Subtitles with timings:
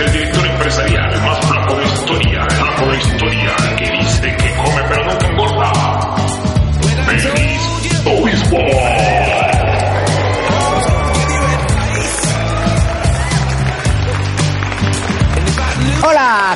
[0.00, 1.59] el director empresarial más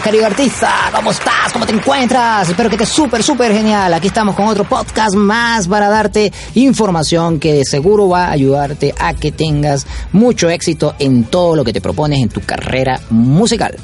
[0.04, 1.50] querido artista, ¿cómo estás?
[1.50, 2.50] ¿Cómo te encuentras?
[2.50, 3.94] Espero que estés súper, súper genial.
[3.94, 9.14] Aquí estamos con otro podcast más para darte información que seguro va a ayudarte a
[9.14, 13.78] que tengas mucho éxito en todo lo que te propones en tu carrera musical.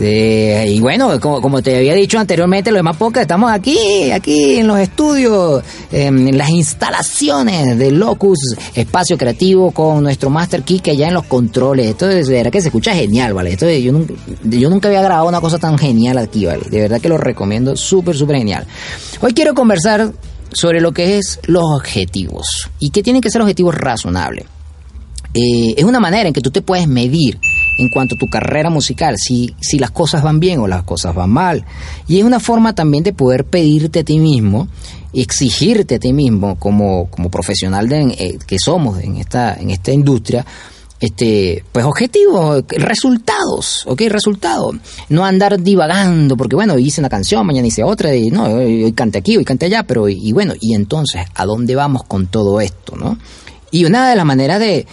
[0.00, 4.78] Y bueno, como, te había dicho anteriormente, lo demás podcast, estamos aquí, aquí en los
[4.78, 8.38] estudios, en las instalaciones de Locus
[8.74, 11.88] Espacio Creativo con nuestro Master Kike allá en los controles.
[11.88, 13.52] Esto es, de que se escucha genial, ¿vale?
[13.52, 13.92] Esto yo,
[14.44, 16.64] yo nunca había grabado una cosa tan genial aquí, ¿vale?
[16.70, 18.66] De verdad que lo recomiendo, súper, súper genial.
[19.20, 20.12] Hoy quiero conversar
[20.52, 24.46] sobre lo que es los objetivos y qué tienen que ser objetivos razonables.
[25.34, 27.38] Eh, es una manera en que tú te puedes medir
[27.78, 31.14] en cuanto a tu carrera musical, si, si las cosas van bien o las cosas
[31.14, 31.64] van mal.
[32.08, 34.68] Y es una forma también de poder pedirte a ti mismo,
[35.12, 39.92] exigirte a ti mismo como, como profesional de, eh, que somos en esta, en esta
[39.92, 40.44] industria,
[41.00, 44.76] este, pues objetivos, resultados, ok, resultados.
[45.08, 49.18] No andar divagando, porque bueno, hice una canción, mañana hice otra, y no, hoy, cante
[49.18, 52.96] aquí, hoy cante allá, pero y, bueno, y entonces, ¿a dónde vamos con todo esto,
[52.96, 53.18] no?
[53.70, 54.86] Y una de las maneras de,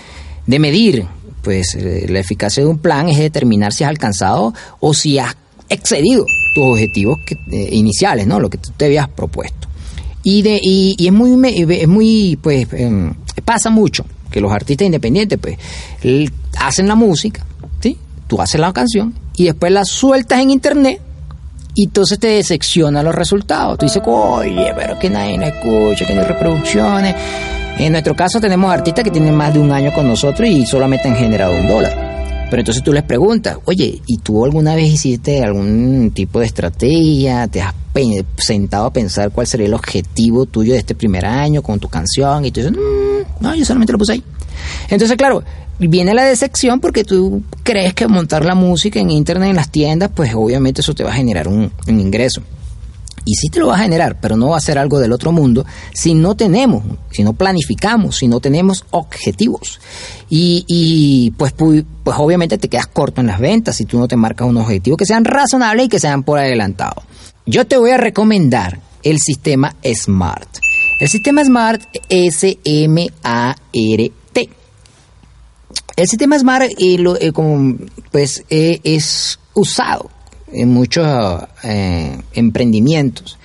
[0.45, 1.07] de medir,
[1.41, 5.35] pues, eh, la eficacia de un plan es determinar si has alcanzado o si has
[5.69, 8.39] excedido tus objetivos que, eh, iniciales, ¿no?
[8.39, 9.67] Lo que tú te habías propuesto.
[10.23, 14.85] Y, de, y, y es muy, es muy, pues, eh, pasa mucho que los artistas
[14.85, 15.57] independientes pues
[16.59, 17.45] hacen la música,
[17.79, 17.97] ¿sí?
[18.27, 20.99] Tú haces la canción y después la sueltas en internet
[21.73, 23.77] y entonces te decepciona los resultados.
[23.77, 27.15] Tú dices, oye, pero que nadie la escucha, que no hay reproducciones.
[27.77, 31.07] En nuestro caso tenemos artistas que tienen más de un año con nosotros y solamente
[31.07, 32.47] han generado un dólar.
[32.49, 37.47] Pero entonces tú les preguntas, oye, ¿y tú alguna vez hiciste algún tipo de estrategia?
[37.47, 37.73] ¿Te has
[38.35, 42.43] sentado a pensar cuál sería el objetivo tuyo de este primer año con tu canción?
[42.43, 42.94] Y tú dices, mmm,
[43.39, 44.23] no, yo solamente lo puse ahí.
[44.89, 45.43] Entonces, claro,
[45.79, 50.11] viene la decepción porque tú crees que montar la música en internet, en las tiendas,
[50.13, 52.41] pues obviamente eso te va a generar un, ingreso.
[53.27, 55.31] Y sí te lo va a generar, pero no va a ser algo del otro
[55.31, 59.79] mundo si no tenemos, si no planificamos, si no tenemos objetivos.
[60.29, 64.07] Y, y pues, pues, pues obviamente te quedas corto en las ventas si tú no
[64.07, 67.01] te marcas unos objetivos que sean razonables y que sean por adelantado.
[67.47, 70.64] Yo te voy a recomendar el sistema SMART.
[70.97, 72.49] El sistema SMART, S-M-A-R-T.
[75.97, 77.31] El sistema SMART eh, eh,
[78.11, 80.09] pues, eh, es usado
[80.53, 81.05] en muchos
[82.33, 83.37] emprendimientos.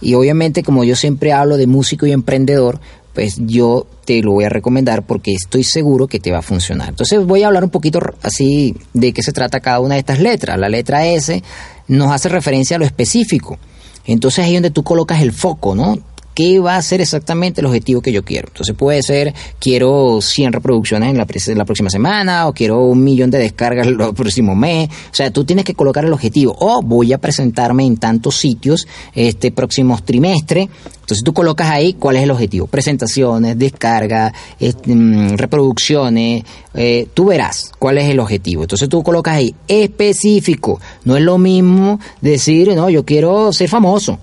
[0.00, 2.80] Y obviamente como yo siempre hablo de músico y emprendedor,
[3.12, 6.90] pues yo te lo voy a recomendar porque estoy seguro que te va a funcionar.
[6.90, 10.20] Entonces voy a hablar un poquito así de qué se trata cada una de estas
[10.20, 10.58] letras.
[10.58, 11.42] La letra S
[11.88, 13.58] nos hace referencia a lo específico.
[14.04, 15.98] Entonces ahí es donde tú colocas el foco, ¿no?
[16.34, 18.48] Qué va a ser exactamente el objetivo que yo quiero.
[18.48, 23.38] Entonces puede ser, quiero 100 reproducciones en la, próxima semana o quiero un millón de
[23.38, 24.88] descargas el próximo mes.
[24.88, 26.56] O sea, tú tienes que colocar el objetivo.
[26.58, 30.68] O voy a presentarme en tantos sitios este próximo trimestre.
[31.04, 32.66] Entonces tú colocas ahí cuál es el objetivo.
[32.66, 34.94] Presentaciones, descargas, este,
[35.36, 36.44] reproducciones.
[36.74, 38.62] Eh, tú verás cuál es el objetivo.
[38.62, 40.80] Entonces tú colocas ahí específico.
[41.04, 44.18] No es lo mismo decir, no, yo quiero ser famoso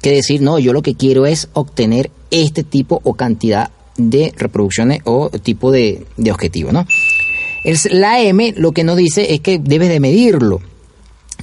[0.00, 5.00] que decir, no, yo lo que quiero es obtener este tipo o cantidad de reproducciones
[5.04, 6.86] o tipo de, de objetivo, ¿no?
[7.64, 10.60] El, la M lo que nos dice es que debes de medirlo.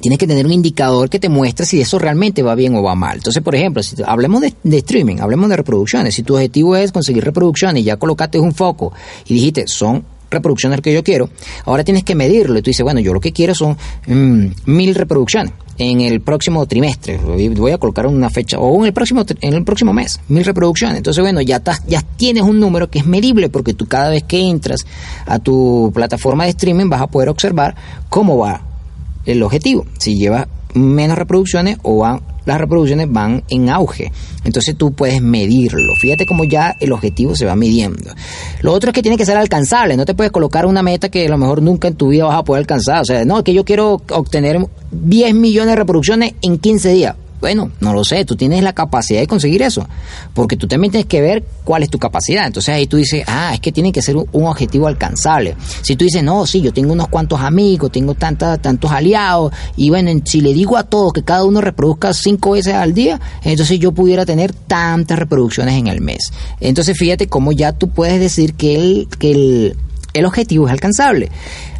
[0.01, 2.95] Tienes que tener un indicador que te muestre si eso realmente va bien o va
[2.95, 3.17] mal.
[3.17, 6.13] Entonces, por ejemplo, si hablemos de, de streaming, hablemos de reproducciones.
[6.13, 8.93] Si tu objetivo es conseguir reproducciones y ya colocaste un foco
[9.25, 11.29] y dijiste, son reproducciones que yo quiero,
[11.65, 12.59] ahora tienes que medirlo.
[12.59, 13.77] Y tú dices, bueno, yo lo que quiero son
[14.07, 17.17] mmm, mil reproducciones en el próximo trimestre.
[17.17, 20.97] Voy a colocar una fecha, o en el próximo, en el próximo mes, mil reproducciones.
[20.97, 24.39] Entonces, bueno, ya, ya tienes un número que es medible porque tú cada vez que
[24.39, 24.85] entras
[25.25, 27.75] a tu plataforma de streaming vas a poder observar
[28.09, 28.61] cómo va
[29.25, 29.85] el objetivo.
[29.99, 34.11] Si llevas menos reproducciones o van, las reproducciones van en auge.
[34.43, 35.93] Entonces tú puedes medirlo.
[35.95, 38.11] Fíjate cómo ya el objetivo se va midiendo.
[38.61, 39.97] Lo otro es que tiene que ser alcanzable.
[39.97, 42.37] No te puedes colocar una meta que a lo mejor nunca en tu vida vas
[42.37, 43.01] a poder alcanzar.
[43.01, 47.15] O sea, no, que yo quiero obtener 10 millones de reproducciones en 15 días.
[47.39, 49.87] Bueno, no lo sé, tú tienes la capacidad de conseguir eso,
[50.33, 52.47] porque tú también tienes que ver cuál es tu capacidad.
[52.47, 55.55] Entonces ahí tú dices, ah, es que tiene que ser un, objetivo alcanzable.
[55.81, 59.89] Si tú dices, no, sí, yo tengo unos cuantos amigos, tengo tanta, tantos aliados, y
[59.89, 63.79] bueno, si le digo a todos que cada uno reproduzca cinco veces al día, entonces
[63.79, 66.31] yo pudiera tener tantas reproducciones en el mes.
[66.59, 69.77] Entonces fíjate cómo ya tú puedes decir que el, que el
[70.13, 71.29] el objetivo es alcanzable.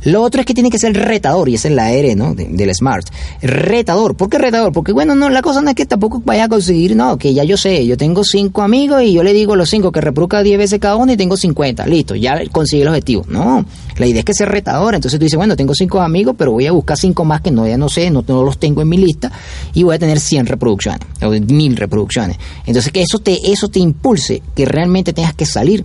[0.03, 2.33] Lo otro es que tiene que ser retador, y esa es la R, ¿no?
[2.33, 3.09] del SMART.
[3.41, 4.15] Retador.
[4.15, 4.71] ¿Por qué retador?
[4.71, 7.44] Porque, bueno, no, la cosa no es que tampoco vaya a conseguir, no, que ya
[7.44, 10.57] yo sé, yo tengo cinco amigos y yo le digo los cinco que reproduzca 10
[10.57, 11.85] veces cada uno y tengo 50.
[11.88, 13.25] Listo, ya conseguí el objetivo.
[13.27, 13.65] No,
[13.97, 14.95] la idea es que sea retador.
[14.95, 17.68] Entonces tú dices, bueno, tengo cinco amigos, pero voy a buscar cinco más que no,
[17.68, 19.31] ya no sé, no, no los tengo en mi lista
[19.73, 22.38] y voy a tener 100 reproducciones o 1000 reproducciones.
[22.65, 25.83] Entonces que eso te, eso te impulse, que realmente tengas que salir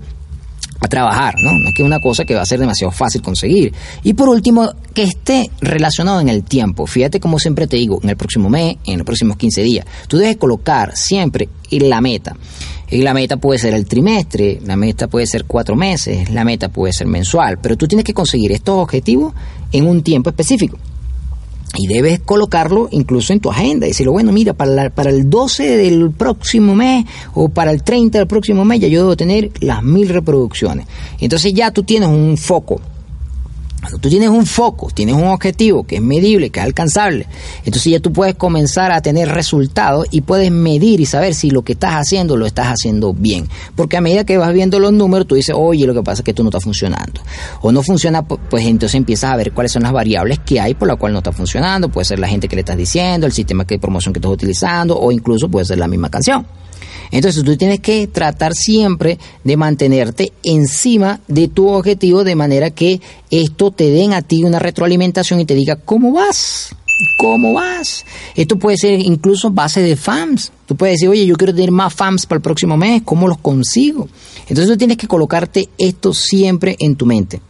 [0.83, 1.53] a trabajar, ¿no?
[1.59, 3.73] No es que una cosa que va a ser demasiado fácil conseguir.
[4.03, 6.87] Y por último, que esté relacionado en el tiempo.
[6.87, 9.87] Fíjate como siempre te digo, en el próximo mes, en los próximos 15 días.
[10.09, 12.37] Tú debes colocar siempre la meta.
[12.91, 16.69] Y la meta puede ser el trimestre, la meta puede ser cuatro meses, la meta
[16.69, 19.33] puede ser mensual, pero tú tienes que conseguir estos objetivos
[19.73, 20.79] en un tiempo específico
[21.77, 23.87] y debes colocarlo incluso en tu agenda.
[23.87, 28.27] Decirlo, bueno, mira, para, para el 12 del próximo mes o para el 30 del
[28.27, 30.87] próximo mes ya yo debo tener las mil reproducciones.
[31.21, 32.81] Entonces ya tú tienes un foco
[33.83, 37.27] cuando tú tienes un foco, tienes un objetivo que es medible, que es alcanzable,
[37.65, 41.63] entonces ya tú puedes comenzar a tener resultados y puedes medir y saber si lo
[41.63, 43.49] que estás haciendo lo estás haciendo bien.
[43.75, 46.25] Porque a medida que vas viendo los números, tú dices, oye, lo que pasa es
[46.25, 47.23] que tú no está funcionando.
[47.61, 50.87] O no funciona, pues entonces empiezas a ver cuáles son las variables que hay por
[50.87, 51.89] la cual no está funcionando.
[51.89, 54.97] Puede ser la gente que le estás diciendo, el sistema de promoción que estás utilizando,
[54.97, 56.47] o incluso puede ser la misma canción.
[57.13, 63.03] Entonces tú tienes que tratar siempre de mantenerte encima de tu objetivo de manera que
[63.31, 66.75] esto te den a ti una retroalimentación y te diga cómo vas.
[67.19, 68.05] ¿Cómo vas?
[68.37, 70.53] Esto puede ser incluso base de fans.
[70.67, 73.39] Tú puedes decir, oye, yo quiero tener más fans para el próximo mes, ¿cómo los
[73.39, 74.09] consigo?
[74.43, 77.41] Entonces tú tienes que colocarte esto siempre en tu mente.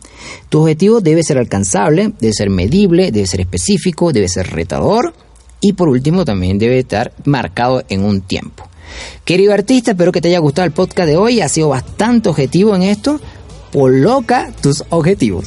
[0.49, 5.15] Tu objetivo debe ser alcanzable, debe ser medible, debe ser específico, debe ser retador
[5.61, 8.69] y por último también debe estar marcado en un tiempo.
[9.25, 11.41] Querido artista, espero que te haya gustado el podcast de hoy.
[11.41, 13.21] Ha sido bastante objetivo en esto.
[13.73, 15.47] Coloca tus objetivos.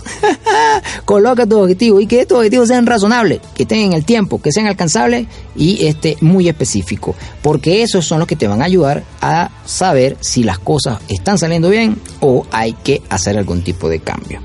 [1.05, 4.65] Coloca tus objetivos y que estos objetivos sean razonables, que tengan el tiempo, que sean
[4.65, 7.15] alcanzables y este, muy específicos.
[7.43, 11.37] Porque esos son los que te van a ayudar a saber si las cosas están
[11.37, 14.41] saliendo bien o hay que hacer algún tipo de cambio.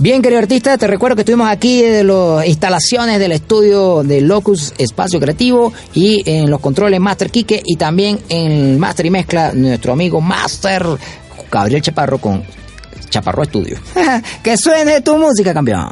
[0.00, 4.72] Bien, querido artista, te recuerdo que estuvimos aquí de las instalaciones del estudio de Locus
[4.78, 9.94] Espacio Creativo y en los controles Master Kike y también en Master y Mezcla nuestro
[9.94, 10.86] amigo Master
[11.50, 12.44] Gabriel Chaparro con
[13.08, 13.78] Chaparro Estudio.
[14.42, 15.90] que suene tu música, campeón.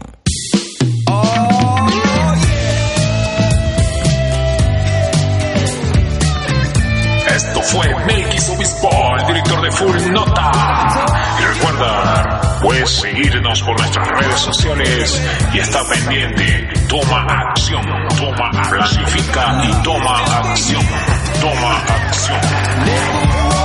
[7.35, 10.51] Esto fue Melquis Obispo, el director de Full Nota.
[11.41, 15.23] Y recuerda Puedes seguirnos por nuestras redes sociales
[15.53, 16.69] y está pendiente.
[16.89, 17.83] Toma acción,
[18.19, 20.83] toma, planifica y toma acción.
[21.41, 23.56] Toma acción.